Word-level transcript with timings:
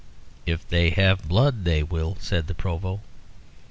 "If 0.47 0.67
they 0.67 0.89
have 0.89 1.27
blood 1.27 1.63
they 1.63 1.83
will," 1.83 2.17
said 2.19 2.47
the 2.47 2.55
Provost. 2.55 3.03